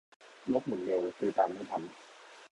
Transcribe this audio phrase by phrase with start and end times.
[0.47, 1.81] โลกหมุนเร็ว กูตามไม่ทัน